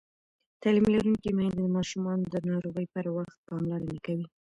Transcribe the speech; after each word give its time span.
تعلیم 0.61 0.85
لرونکې 0.93 1.29
میندې 1.37 1.61
د 1.67 1.71
ماشومانو 1.77 2.23
د 2.33 2.35
ناروغۍ 2.49 2.85
پر 2.93 3.05
وخت 3.17 3.37
پاملرنه 3.47 3.97
کوي. 4.05 4.27